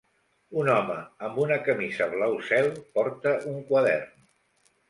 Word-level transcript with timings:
Un 0.61 0.69
home 0.75 0.95
amb 1.27 1.37
una 1.43 1.59
camisa 1.67 2.07
blau 2.15 2.35
cel 2.49 2.73
porta 2.99 3.35
un 3.53 3.63
quadern. 3.71 4.29